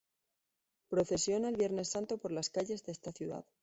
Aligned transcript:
Procesiona 0.89 1.49
el 1.49 1.57
Viernes 1.57 1.89
Santo 1.89 2.17
por 2.17 2.31
las 2.31 2.49
calles 2.49 2.83
de 2.83 2.91
esta 2.91 3.11
ciudad. 3.11 3.45